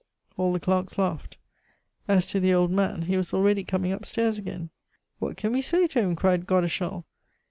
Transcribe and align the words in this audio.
All 0.35 0.51
the 0.51 0.59
clerks 0.59 0.97
laughed. 0.97 1.37
As 2.07 2.25
to 2.25 2.39
the 2.39 2.55
old 2.55 2.71
man, 2.71 3.03
he 3.03 3.17
was 3.17 3.35
already 3.35 3.63
coming 3.63 3.91
upstairs 3.91 4.39
again. 4.39 4.71
"What 5.19 5.37
can 5.37 5.51
we 5.51 5.61
say 5.61 5.85
to 5.85 5.99
him?" 5.99 6.15
cried 6.15 6.47
Godeschal. 6.47 7.03